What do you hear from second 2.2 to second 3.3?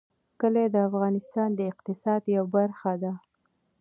یوه برخه ده.